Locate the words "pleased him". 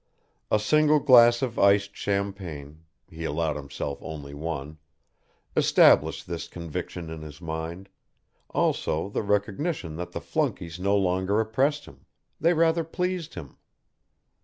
12.83-13.57